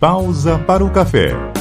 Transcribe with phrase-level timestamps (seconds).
[0.00, 1.57] Pausa para o café.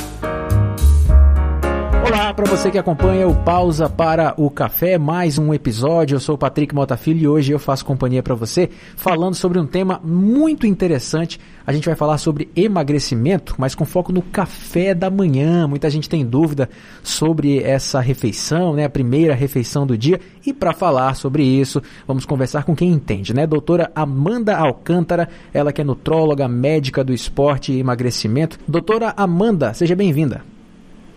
[2.38, 6.14] Para você que acompanha o Pausa para o Café, mais um episódio.
[6.14, 9.66] Eu sou o Patrick Motafilho e hoje eu faço companhia para você falando sobre um
[9.66, 11.40] tema muito interessante.
[11.66, 15.68] A gente vai falar sobre emagrecimento, mas com foco no café da manhã.
[15.68, 16.70] Muita gente tem dúvida
[17.02, 20.20] sobre essa refeição, né, a primeira refeição do dia.
[20.46, 23.48] E para falar sobre isso, vamos conversar com quem entende, né?
[23.48, 28.60] Doutora Amanda Alcântara, ela que é nutróloga, médica do esporte e emagrecimento.
[28.68, 30.57] Doutora Amanda, seja bem-vinda.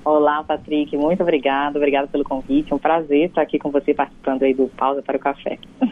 [0.04, 2.72] Olá, Patrick, muito obrigado, obrigado pelo convite.
[2.72, 5.58] É um prazer estar aqui com você participando aí do Pausa para o Café.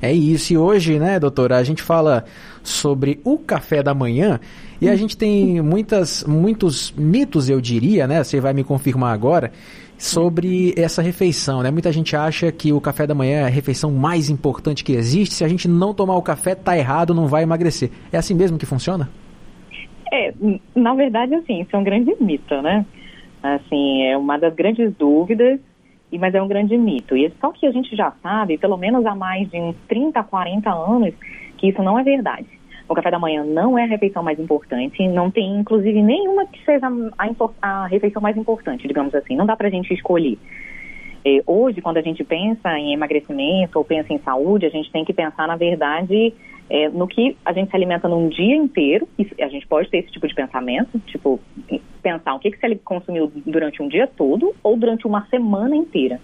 [0.00, 2.24] É isso, e hoje, né, doutora, a gente fala
[2.62, 4.38] sobre o café da manhã
[4.80, 9.50] e a gente tem muitas, muitos mitos, eu diria, né, você vai me confirmar agora,
[9.98, 11.72] sobre essa refeição, né?
[11.72, 15.34] Muita gente acha que o café da manhã é a refeição mais importante que existe,
[15.34, 17.90] se a gente não tomar o café, tá errado, não vai emagrecer.
[18.12, 19.10] É assim mesmo que funciona?
[20.12, 20.32] É,
[20.76, 22.86] na verdade, assim, isso é um grande mito, né?
[23.42, 25.60] Assim, é uma das grandes dúvidas,
[26.18, 27.16] mas é um grande mito.
[27.16, 30.70] E só que a gente já sabe, pelo menos há mais de uns 30, 40
[30.70, 31.14] anos,
[31.56, 32.46] que isso não é verdade.
[32.88, 36.64] O café da manhã não é a refeição mais importante, não tem inclusive nenhuma que
[36.64, 36.86] seja
[37.18, 39.36] a, a refeição mais importante, digamos assim.
[39.36, 40.38] Não dá pra gente escolher.
[41.24, 45.04] É, hoje, quando a gente pensa em emagrecimento ou pensa em saúde, a gente tem
[45.04, 46.32] que pensar, na verdade,
[46.70, 49.08] é, no que a gente se alimenta num dia inteiro.
[49.40, 51.40] A gente pode ter esse tipo de pensamento, tipo,
[52.02, 56.20] pensar o que, que você consumiu durante um dia todo ou durante uma semana inteira.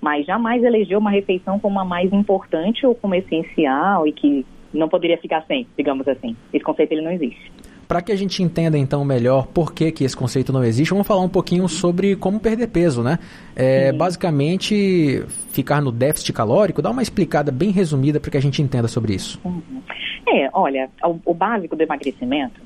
[0.00, 4.88] Mas jamais eleger uma refeição como a mais importante ou como essencial e que não
[4.88, 6.36] poderia ficar sem, digamos assim.
[6.52, 7.52] Esse conceito ele não existe.
[7.90, 11.08] Para que a gente entenda então melhor por que, que esse conceito não existe, vamos
[11.08, 13.18] falar um pouquinho sobre como perder peso, né?
[13.56, 18.62] É, basicamente, ficar no déficit calórico, dá uma explicada bem resumida para que a gente
[18.62, 19.40] entenda sobre isso.
[19.44, 19.82] Uhum.
[20.28, 22.60] É, olha, o, o básico do emagrecimento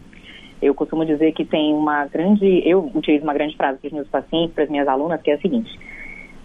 [0.61, 4.09] eu costumo dizer que tem uma grande, eu utilizo uma grande frase para os meus
[4.09, 5.71] pacientes, para as minhas alunas, que é a seguinte: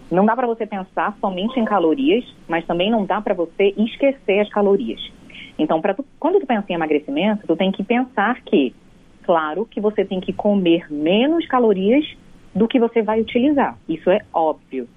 [0.09, 4.39] não dá para você pensar somente em calorias, mas também não dá para você esquecer
[4.39, 5.18] as calorias.
[5.59, 8.73] Então, tu, quando tu pensa em emagrecimento, tu tem que pensar que,
[9.23, 12.05] claro, que você tem que comer menos calorias
[12.55, 13.77] do que você vai utilizar.
[13.87, 14.87] Isso é óbvio.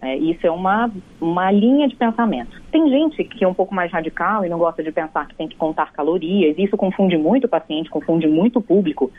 [0.00, 2.60] É, isso é uma, uma linha de pensamento.
[2.72, 5.46] Tem gente que é um pouco mais radical e não gosta de pensar que tem
[5.46, 9.12] que contar calorias, isso confunde muito o paciente, confunde muito o público,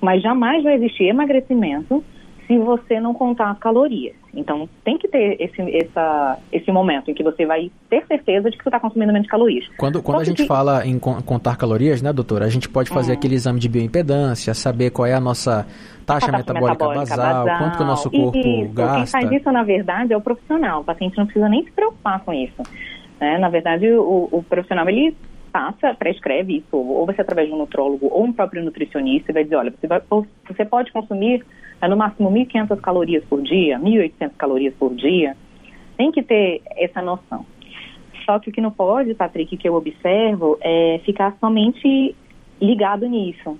[0.00, 2.02] mas jamais vai existir emagrecimento
[2.50, 4.16] se você não contar as calorias.
[4.34, 8.56] Então, tem que ter esse, essa, esse momento em que você vai ter certeza de
[8.56, 9.64] que você está consumindo menos calorias.
[9.78, 10.48] Quando, quando a gente que...
[10.48, 13.14] fala em contar calorias, né, doutora, a gente pode fazer hum.
[13.14, 15.64] aquele exame de bioimpedância, saber qual é a nossa
[16.04, 18.72] taxa, taxa metabólica, metabólica basal, basal, quanto que o nosso corpo isso.
[18.72, 18.96] gasta.
[18.96, 20.80] Quem faz isso, na verdade, é o profissional.
[20.80, 22.62] O paciente não precisa nem se preocupar com isso.
[23.20, 23.38] Né?
[23.38, 25.14] Na verdade, o, o profissional, ele
[25.52, 29.44] passa, prescreve isso, ou você através de um nutrólogo ou um próprio nutricionista, e vai
[29.44, 30.02] dizer, olha, você, vai,
[30.48, 31.44] você pode consumir
[31.80, 35.36] é no máximo 1.500 calorias por dia, 1.800 calorias por dia.
[35.96, 37.44] Tem que ter essa noção.
[38.24, 42.14] Só que o que não pode, Patrick, que eu observo, é ficar somente
[42.60, 43.58] ligado nisso.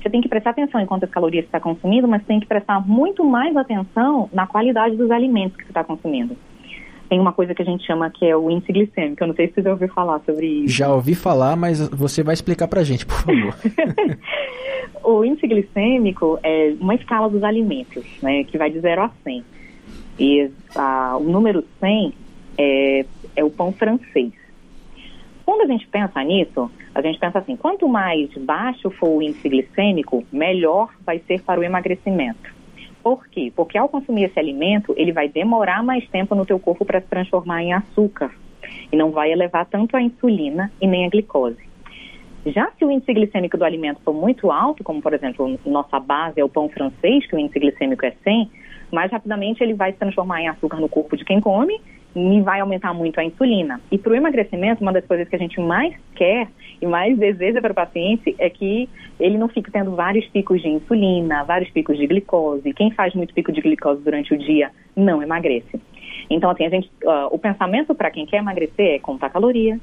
[0.00, 2.86] Você tem que prestar atenção em quantas calorias você está consumindo, mas tem que prestar
[2.86, 6.36] muito mais atenção na qualidade dos alimentos que você está consumindo
[7.08, 9.22] tem uma coisa que a gente chama que é o índice glicêmico.
[9.22, 10.74] Eu não sei se você já ouviu falar sobre isso.
[10.74, 13.54] Já ouvi falar, mas você vai explicar pra gente, por favor.
[15.04, 19.44] o índice glicêmico é uma escala dos alimentos, né, que vai de 0 a 100.
[20.18, 22.12] E a, o número 100
[22.56, 23.04] é,
[23.36, 24.32] é o pão francês.
[25.44, 29.48] Quando a gente pensa nisso, a gente pensa assim: quanto mais baixo for o índice
[29.48, 32.54] glicêmico, melhor vai ser para o emagrecimento.
[33.02, 33.52] Por quê?
[33.54, 37.06] Porque ao consumir esse alimento, ele vai demorar mais tempo no teu corpo para se
[37.06, 38.34] transformar em açúcar
[38.90, 41.63] e não vai elevar tanto a insulina e nem a glicose.
[42.46, 46.40] Já se o índice glicêmico do alimento for muito alto, como por exemplo, nossa base
[46.40, 48.50] é o pão francês, que o índice glicêmico é 100,
[48.92, 51.80] mais rapidamente ele vai se transformar em açúcar no corpo de quem come
[52.14, 53.80] e vai aumentar muito a insulina.
[53.90, 56.48] E para o emagrecimento, uma das coisas que a gente mais quer
[56.80, 58.88] e mais deseja para o paciente é que
[59.18, 62.72] ele não fique tendo vários picos de insulina, vários picos de glicose.
[62.72, 65.80] Quem faz muito pico de glicose durante o dia não emagrece.
[66.30, 69.78] Então, assim, a gente, uh, o pensamento para quem quer emagrecer é contar caloria,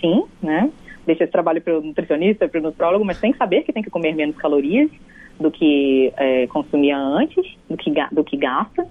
[0.00, 0.70] sim, né?
[1.06, 3.82] Deixa esse trabalho para o nutricionista, para o nutrólogo, mas tem que saber que tem
[3.82, 4.90] que comer menos calorias
[5.38, 8.86] do que é, consumia antes, do que, do que gasta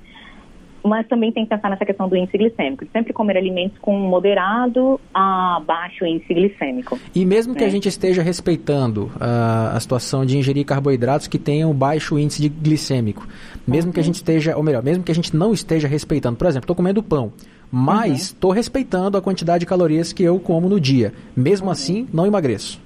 [0.83, 4.99] mas também tem que pensar nessa questão do índice glicêmico, sempre comer alimentos com moderado
[5.13, 6.99] a baixo índice glicêmico.
[7.13, 7.71] E mesmo que a né?
[7.71, 13.27] gente esteja respeitando uh, a situação de ingerir carboidratos que tenham baixo índice de glicêmico,
[13.67, 13.93] mesmo uhum.
[13.93, 16.65] que a gente esteja, ou melhor, mesmo que a gente não esteja respeitando, por exemplo,
[16.65, 17.33] estou comendo pão,
[17.71, 18.55] mas estou uhum.
[18.55, 21.71] respeitando a quantidade de calorias que eu como no dia, mesmo uhum.
[21.71, 22.81] assim não emagreço.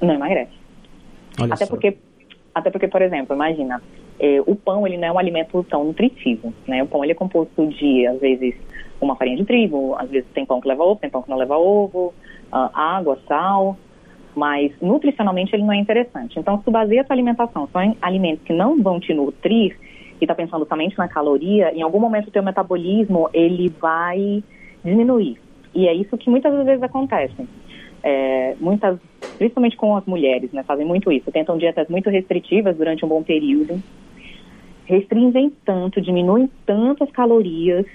[0.00, 0.52] Não emagrece.
[1.40, 1.70] Olha Até só.
[1.70, 1.96] porque
[2.54, 3.82] Até porque, por exemplo, imagina,
[4.18, 6.82] é, o pão ele não é um alimento tão nutritivo, né?
[6.82, 8.54] O pão ele é composto de, às vezes,
[9.00, 11.36] uma farinha de trigo, às vezes tem pão que leva ovo, tem pão que não
[11.36, 12.14] leva ovo,
[12.52, 13.76] uh, água, sal,
[14.34, 16.38] mas nutricionalmente ele não é interessante.
[16.38, 19.76] Então, se tu baseia a tua alimentação só em alimentos que não vão te nutrir,
[20.20, 24.42] e está pensando somente na caloria, em algum momento o teu metabolismo ele vai
[24.84, 25.38] diminuir.
[25.74, 27.34] E é isso que muitas vezes acontece.
[28.02, 28.98] É, muitas,
[29.38, 31.32] principalmente com as mulheres, né, fazem muito isso.
[31.32, 33.82] Tentam dietas muito restritivas durante um bom período,
[34.84, 37.86] restringem tanto, diminuem tanto as calorias,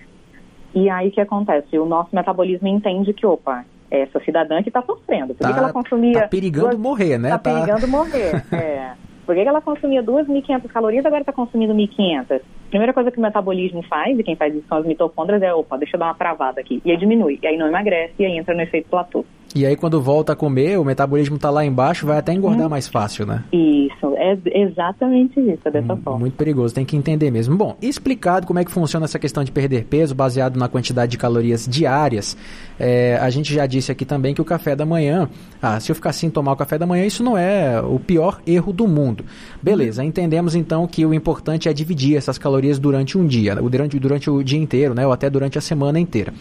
[0.74, 1.78] e aí o que acontece?
[1.78, 5.34] O nosso metabolismo entende que, opa, essa cidadã que está sofrendo.
[5.34, 6.22] Por tá, que ela consumia.
[6.22, 7.30] Tá perigando duas, morrer, né?
[7.30, 7.54] Tá, tá...
[7.54, 8.44] perigando morrer.
[8.54, 8.94] é.
[9.26, 12.42] Por que ela consumia 2.500 calorias agora está consumindo 1.500?
[12.70, 15.78] Primeira coisa que o metabolismo faz, e quem faz isso são as mitocôndrias, é, opa,
[15.78, 16.82] deixa eu dar uma travada aqui.
[16.84, 19.24] E aí diminui, e aí não emagrece, e aí entra no efeito platô.
[19.56, 22.70] E aí quando volta a comer, o metabolismo está lá embaixo, vai até engordar hum.
[22.70, 23.44] mais fácil, né?
[23.52, 26.20] Isso, é exatamente isso, é dessa hum, forma.
[26.20, 27.58] Muito perigoso, tem que entender mesmo.
[27.58, 31.18] Bom, explicado como é que funciona essa questão de perder peso baseado na quantidade de
[31.18, 32.38] calorias diárias,
[32.80, 35.28] é, a gente já disse aqui também que o café da manhã,
[35.62, 38.42] ah, se eu ficar sem tomar o café da manhã, isso não é o pior
[38.46, 39.26] erro do mundo.
[39.62, 44.30] Beleza, entendemos então que o importante é dividir essas calorias durante um dia, durante, durante
[44.30, 46.34] o dia inteiro, né, ou até durante a semana inteira.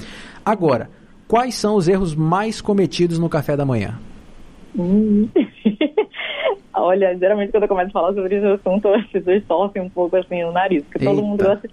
[0.44, 0.90] Agora,
[1.28, 4.00] Quais são os erros mais cometidos no café da manhã?
[4.76, 5.28] Hum.
[6.72, 10.16] Olha, geralmente quando eu começo a falar sobre esse assunto, as pessoas torcem um pouco
[10.16, 11.10] assim no nariz, porque Eita.
[11.10, 11.70] todo mundo gosta,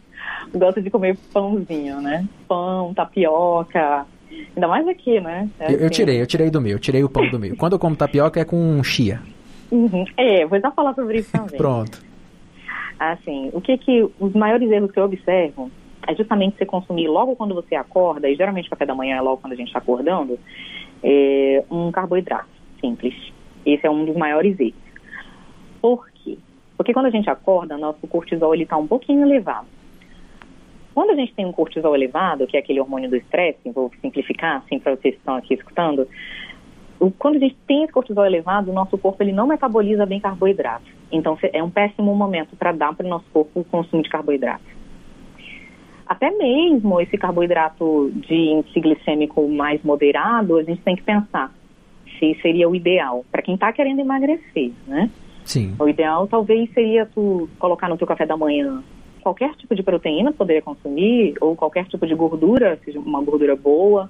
[0.54, 2.28] gosta de comer pãozinho, né?
[2.48, 4.06] Pão, tapioca,
[4.56, 5.48] ainda mais aqui, né?
[5.60, 5.90] É eu, eu, assim.
[5.90, 7.56] tirei, eu tirei do meu, eu tirei o pão do meu.
[7.56, 9.22] Quando eu como tapioca é com chia.
[9.72, 10.06] Uhum.
[10.18, 11.56] É, vou já falar sobre isso também.
[11.56, 12.04] Pronto.
[13.00, 15.72] Assim, o que que os maiores erros que eu observo
[16.08, 19.42] é justamente você consumir logo quando você acorda, e geralmente café da manhã é logo
[19.42, 20.40] quando a gente está acordando,
[21.04, 22.50] é um carboidrato
[22.80, 23.14] simples.
[23.66, 24.76] Esse é um dos maiores erros.
[25.82, 26.38] Por quê?
[26.78, 29.68] Porque quando a gente acorda, nosso cortisol está um pouquinho elevado.
[30.94, 34.58] Quando a gente tem um cortisol elevado, que é aquele hormônio do estresse, vou simplificar
[34.58, 36.08] assim para vocês que estão aqui escutando,
[37.20, 40.86] quando a gente tem esse cortisol elevado, o nosso corpo ele não metaboliza bem carboidrato.
[41.12, 44.75] Então é um péssimo momento para dar para o nosso corpo o consumo de carboidrato
[46.08, 51.54] até mesmo esse carboidrato de índice glicêmico mais moderado, a gente tem que pensar
[52.20, 55.10] se seria o ideal para quem está querendo emagrecer, né?
[55.44, 55.76] Sim.
[55.78, 58.82] O ideal talvez seria tu colocar no teu café da manhã
[59.26, 64.08] qualquer tipo de proteína poderia consumir ou qualquer tipo de gordura, seja uma gordura boa,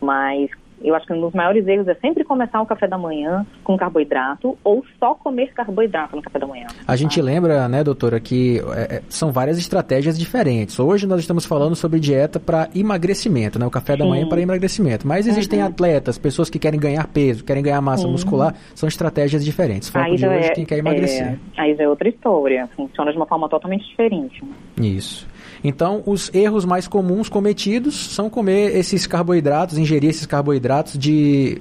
[0.00, 0.50] mas
[0.84, 3.76] eu acho que um dos maiores erros é sempre começar o café da manhã com
[3.76, 6.66] carboidrato ou só comer carboidrato no café da manhã.
[6.86, 7.22] A gente ah.
[7.22, 10.78] lembra, né, doutora, que é, é, são várias estratégias diferentes.
[10.78, 13.66] Hoje nós estamos falando sobre dieta para emagrecimento, né?
[13.66, 14.10] O café da Sim.
[14.10, 15.06] manhã para emagrecimento.
[15.06, 15.66] Mas existem uhum.
[15.66, 18.12] atletas, pessoas que querem ganhar peso, querem ganhar massa uhum.
[18.12, 19.88] muscular, são estratégias diferentes.
[19.88, 21.26] Foco aí de hoje é, quem quer emagrecer.
[21.26, 22.68] É, aí já é outra história.
[22.76, 24.42] Funciona de uma forma totalmente diferente.
[24.80, 25.26] Isso.
[25.62, 31.60] Então, os erros mais comuns cometidos são comer esses carboidratos, ingerir esses carboidratos de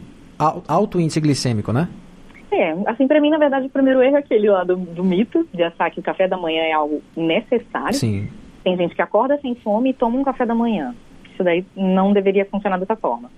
[0.68, 1.88] alto índice glicêmico, né?
[2.52, 5.48] É, assim, para mim, na verdade, o primeiro erro é aquele lá do, do, mito,
[5.54, 7.94] de achar que o café da manhã é algo necessário.
[7.94, 8.28] Sim.
[8.64, 10.94] Tem gente que acorda sem fome e toma um café da manhã.
[11.34, 13.30] Isso daí não deveria funcionar dessa forma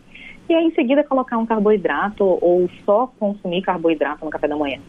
[0.50, 4.80] e aí em seguida colocar um carboidrato ou só consumir carboidrato no café da manhã.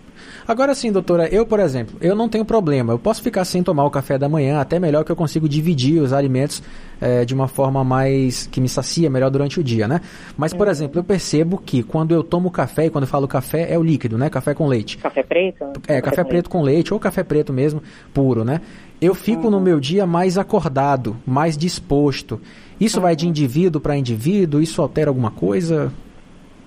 [0.46, 2.92] Agora sim, doutora, eu, por exemplo, eu não tenho problema.
[2.92, 6.00] Eu posso ficar sem tomar o café da manhã, até melhor que eu consigo dividir
[6.00, 6.62] os alimentos
[7.00, 10.00] é, de uma forma mais que me sacia melhor durante o dia, né?
[10.36, 10.72] Mas, por uhum.
[10.72, 13.82] exemplo, eu percebo que quando eu tomo café, e quando eu falo café, é o
[13.82, 14.28] líquido, né?
[14.30, 14.98] Café com leite.
[14.98, 15.64] Café preto?
[15.88, 17.82] É, café, café preto com leite ou café preto mesmo,
[18.12, 18.60] puro, né?
[19.00, 19.50] Eu fico uhum.
[19.50, 22.40] no meu dia mais acordado, mais disposto.
[22.80, 24.60] Isso vai de indivíduo para indivíduo?
[24.60, 25.92] Isso altera alguma coisa?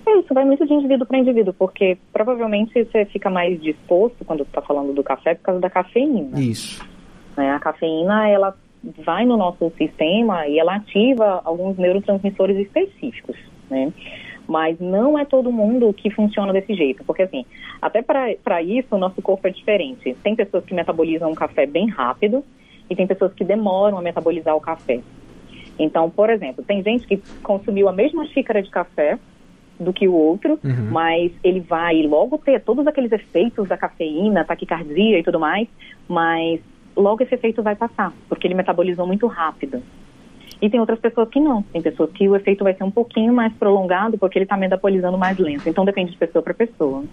[0.06, 4.44] É, isso vai muito de indivíduo para indivíduo, porque provavelmente você fica mais disposto quando
[4.44, 6.40] está falando do café por causa da cafeína.
[6.40, 6.84] Isso.
[7.36, 7.52] Né?
[7.52, 8.56] A cafeína, ela
[9.06, 13.36] vai no nosso sistema e ela ativa alguns neurotransmissores específicos,
[13.70, 13.92] né?
[14.48, 17.46] Mas não é todo mundo que funciona desse jeito, porque assim,
[17.82, 20.16] até para isso o nosso corpo é diferente.
[20.24, 22.46] Tem pessoas que metabolizam o café bem rápido
[22.90, 25.02] e tem pessoas que demoram a metabolizar o café.
[25.80, 29.18] Então, por exemplo, tem gente que consumiu a mesma xícara de café
[29.80, 30.90] do que o outro, uhum.
[30.92, 35.68] mas ele vai logo ter todos aqueles efeitos da cafeína, taquicardia e tudo mais,
[36.08, 36.60] mas
[36.96, 39.82] logo esse efeito vai passar, porque ele metabolizou muito rápido.
[40.60, 41.62] E tem outras pessoas que não.
[41.62, 45.18] Tem pessoas que o efeito vai ser um pouquinho mais prolongado porque ele está metabolizando
[45.18, 45.70] mais lento.
[45.70, 47.04] Então depende de pessoa para pessoa.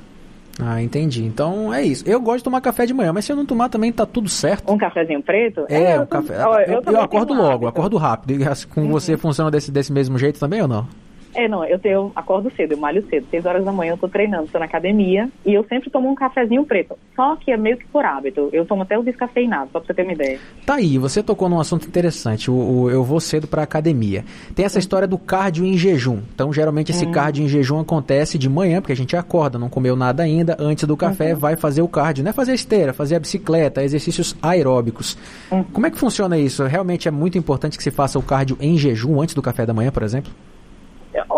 [0.60, 1.24] Ah, entendi.
[1.24, 2.04] Então é isso.
[2.06, 4.28] Eu gosto de tomar café de manhã, mas se eu não tomar também tá tudo
[4.28, 4.72] certo.
[4.72, 5.66] Um cafezinho preto?
[5.68, 6.34] É, é um café.
[6.34, 8.40] Eu, eu, eu acordo logo, acordo rápido.
[8.40, 8.88] E assim, com uhum.
[8.88, 10.86] você funciona desse, desse mesmo jeito também ou não?
[11.34, 13.26] É, não, eu, tenho, eu acordo cedo, eu malho cedo.
[13.30, 16.14] Seis horas da manhã eu tô treinando, tô na academia e eu sempre tomo um
[16.14, 16.96] cafezinho preto.
[17.16, 18.48] Só que é meio que por hábito.
[18.52, 20.38] Eu tomo até o descafeinado, só pra você ter uma ideia.
[20.64, 22.50] Tá aí, você tocou num assunto interessante.
[22.50, 24.24] O, o eu vou cedo pra academia.
[24.54, 26.20] Tem essa história do cardio em jejum.
[26.34, 27.12] Então, geralmente, esse hum.
[27.12, 30.56] cardio em jejum acontece de manhã, porque a gente acorda, não comeu nada ainda.
[30.58, 31.40] Antes do café, uhum.
[31.40, 32.24] vai fazer o cardio.
[32.24, 35.16] Não é fazer esteira, fazer a bicicleta, exercícios aeróbicos.
[35.50, 35.64] Uhum.
[35.64, 36.64] Como é que funciona isso?
[36.64, 39.74] Realmente é muito importante que se faça o cardio em jejum antes do café da
[39.74, 40.32] manhã, por exemplo?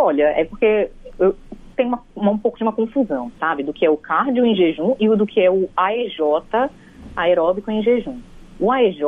[0.07, 1.35] Olha, é porque eu,
[1.75, 3.65] tem uma, uma, um pouco de uma confusão, sabe?
[3.65, 6.21] Do que é o cardio em jejum e do que é o AEJ
[7.17, 8.21] aeróbico em jejum.
[8.61, 9.01] O AEJ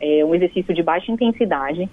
[0.00, 1.90] é um exercício de baixa intensidade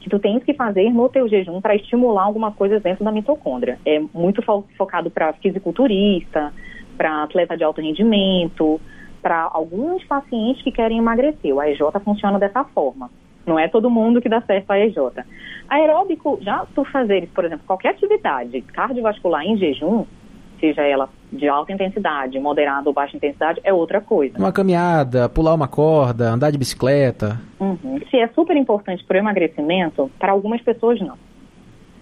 [0.00, 3.76] que tu tens que fazer no teu jejum para estimular alguma coisa dentro da mitocôndria.
[3.84, 6.52] É muito fo focado para fisiculturista,
[6.96, 8.80] para atleta de alto rendimento,
[9.20, 11.52] para alguns pacientes que querem emagrecer.
[11.52, 13.10] O AEJ funciona dessa forma.
[13.46, 14.96] Não é todo mundo que dá certo a EJ.
[15.68, 20.04] Aeróbico, já tu fazeres, por exemplo, qualquer atividade cardiovascular em jejum,
[20.60, 24.38] seja ela de alta intensidade, moderada ou baixa intensidade, é outra coisa.
[24.38, 27.40] Uma caminhada, pular uma corda, andar de bicicleta.
[27.60, 28.00] Uhum.
[28.10, 31.16] Se é super importante para o emagrecimento, para algumas pessoas não.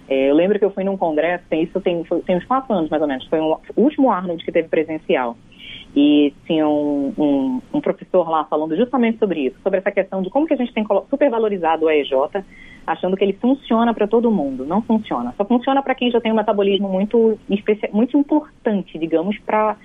[0.09, 2.73] É, eu lembro que eu fui num congresso, tem, isso tem, foi, tem uns quatro
[2.75, 5.37] anos mais ou menos, foi o último Arnold que teve presencial.
[5.97, 10.31] E tinha um, um, um, professor lá falando justamente sobre isso, sobre essa questão de
[10.31, 12.13] como que a gente tem supervalorizado o EJ,
[12.85, 14.67] achando que ele funciona para todo mundo.
[14.67, 15.33] Não funciona.
[15.37, 17.39] Só funciona para quem já tem um metabolismo muito,
[17.93, 19.77] muito importante, digamos, para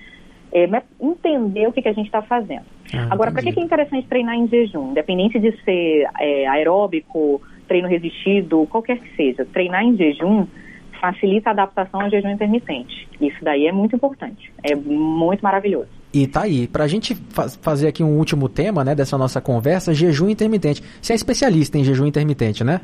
[0.52, 0.68] é,
[1.00, 2.64] entender o que, que a gente está fazendo.
[2.92, 4.90] Ah, Agora, para que, que é interessante treinar em jejum?
[4.90, 10.46] Independente de ser é, aeróbico, treino resistido, qualquer que seja, treinar em jejum
[11.00, 13.08] facilita a adaptação ao jejum intermitente.
[13.20, 14.52] Isso daí é muito importante.
[14.62, 15.99] É muito maravilhoso.
[16.12, 19.94] E tá aí, pra gente fa fazer aqui um último tema, né, dessa nossa conversa,
[19.94, 20.82] jejum intermitente.
[21.00, 22.80] Você é especialista em jejum intermitente, né?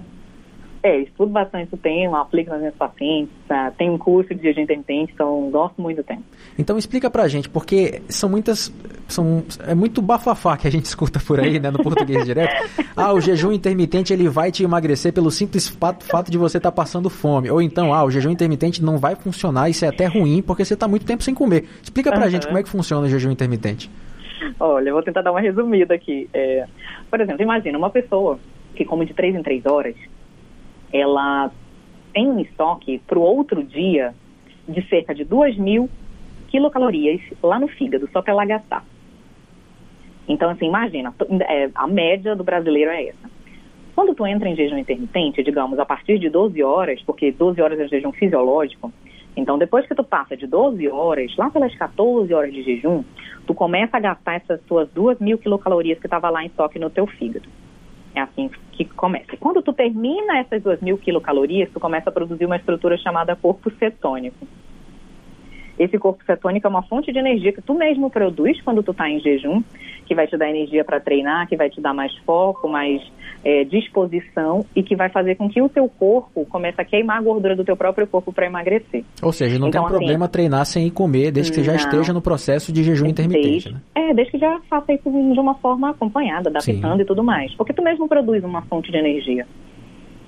[0.87, 3.73] É, estudo bastante o tema, aplico nas minhas pacientes, tá?
[3.73, 6.23] tenho um curso de jejum intermitente, então gosto muito do tema.
[6.57, 8.73] Então explica pra gente, porque são muitas,
[9.09, 12.55] são, é muito bafafá que a gente escuta por aí, né, no português direto.
[12.97, 16.71] Ah, o jejum intermitente ele vai te emagrecer pelo simples fato, fato de você estar
[16.71, 17.51] tá passando fome.
[17.51, 20.73] Ou então, ah, o jejum intermitente não vai funcionar, isso é até ruim porque você
[20.73, 21.69] está muito tempo sem comer.
[21.83, 22.31] Explica pra uhum.
[22.31, 23.91] gente como é que funciona o jejum intermitente.
[24.59, 26.27] Olha, eu vou tentar dar uma resumida aqui.
[26.33, 26.65] É,
[27.11, 28.39] por exemplo, imagina uma pessoa
[28.75, 29.95] que come de 3 em 3 horas,
[31.01, 31.51] ela
[32.13, 34.15] tem um estoque para o outro dia
[34.69, 35.89] de cerca de 2 mil
[36.49, 38.85] quilocalorias lá no fígado, só para ela gastar.
[40.29, 41.15] Então, assim, imagina,
[41.49, 43.31] é, a média do brasileiro é essa.
[43.95, 47.81] Quando tu entra em jejum intermitente, digamos, a partir de 12 horas, porque 12 horas
[47.81, 48.93] é jejum fisiológico,
[49.37, 53.05] então depois que tu passa de 12 horas, lá pelas 14 horas de jejum,
[53.47, 56.91] tu começa a gastar essas tuas 2 mil quilocalorias que estava lá em estoque no
[56.91, 57.49] teu fígado.
[58.17, 59.37] É assim que começa.
[59.37, 63.71] Quando tu termina essas 2 mil quilocalorias, tu começa a produzir uma estrutura chamada corpo
[63.79, 64.49] cetônico.
[65.79, 69.11] Esse corpo cetônico é uma fonte de energia que tu mesmo produz quando tu está
[69.11, 69.63] em jejum,
[70.07, 73.03] que vai te dar energia para treinar, que vai te dar mais foco, mais
[73.45, 77.23] é, disposição e que vai fazer com que o teu corpo comece a queimar a
[77.23, 79.05] gordura do teu próprio corpo para emagrecer.
[79.23, 81.75] Ou seja, não então, tem assim, problema treinar sem ir comer, desde que você já
[81.75, 83.81] esteja no processo de jejum intermitente, desde, né?
[83.95, 87.03] É, desde que já faça isso de uma forma acompanhada, adaptando Sim.
[87.03, 87.55] e tudo mais.
[87.55, 89.47] Porque tu mesmo produz uma fonte de energia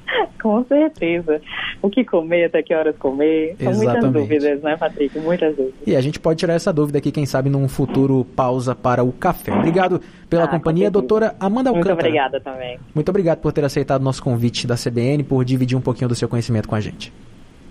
[0.41, 1.41] Com certeza.
[1.81, 3.55] O que comer, até que horas comer.
[3.57, 4.03] São Exatamente.
[4.03, 5.19] muitas dúvidas, né, Patrick?
[5.19, 5.79] Muitas dúvidas.
[5.85, 9.11] E a gente pode tirar essa dúvida aqui, quem sabe, num futuro pausa para o
[9.11, 9.51] café.
[9.51, 9.99] Obrigado
[10.29, 11.95] pela ah, companhia, doutora Amanda Alcântara.
[11.95, 12.79] Muito obrigada também.
[12.93, 16.15] Muito obrigado por ter aceitado o nosso convite da CBN, por dividir um pouquinho do
[16.15, 17.11] seu conhecimento com a gente.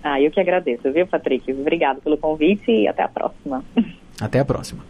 [0.02, 1.50] Ah, eu que agradeço, viu, Patrick?
[1.52, 3.64] Obrigado pelo convite e até a próxima.
[4.20, 4.84] Até a próxima.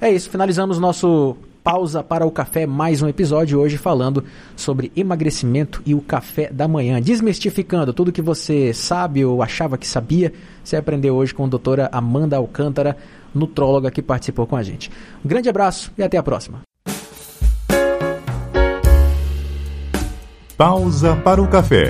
[0.00, 4.24] É isso, finalizamos nosso pausa para o café, mais um episódio hoje falando
[4.56, 7.00] sobre emagrecimento e o café da manhã.
[7.00, 10.32] Desmistificando tudo que você sabe ou achava que sabia,
[10.64, 12.96] você aprendeu hoje com a doutora Amanda Alcântara,
[13.34, 14.90] nutróloga que participou com a gente.
[15.24, 16.60] Um grande abraço e até a próxima.
[20.56, 21.88] Pausa para o café.